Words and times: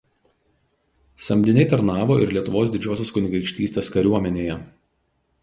Samdiniai 1.25 1.65
tarnavo 1.73 2.17
ir 2.23 2.33
Lietuvos 2.39 2.73
Didžiosios 2.77 3.13
Kunigaikštystės 3.19 3.93
kariuomenėje. 3.99 4.59